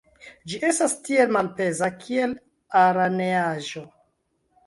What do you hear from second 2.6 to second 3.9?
araneaĵo!